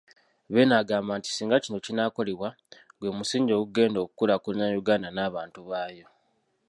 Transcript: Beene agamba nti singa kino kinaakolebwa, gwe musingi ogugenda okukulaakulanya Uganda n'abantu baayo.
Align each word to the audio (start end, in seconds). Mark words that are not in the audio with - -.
Beene 0.53 0.75
agamba 0.81 1.13
nti 1.19 1.29
singa 1.31 1.57
kino 1.63 1.77
kinaakolebwa, 1.85 2.49
gwe 2.97 3.09
musingi 3.17 3.51
ogugenda 3.53 3.97
okukulaakulanya 4.01 4.77
Uganda 4.81 5.07
n'abantu 5.11 5.59
baayo. 5.69 6.07